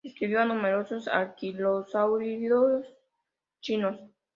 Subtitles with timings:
[0.03, 2.87] Describió a numerosos anquilosáuridos
[3.61, 3.99] chinos.